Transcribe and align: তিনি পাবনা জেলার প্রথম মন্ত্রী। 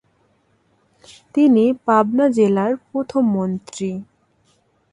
তিনি 1.35 1.63
পাবনা 1.85 2.25
জেলার 2.37 2.71
প্রথম 2.87 3.23
মন্ত্রী। 3.37 3.89